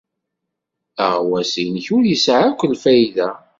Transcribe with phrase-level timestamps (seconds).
[1.03, 3.29] Aɣawas-nnek ur yesɛi akk lfayda.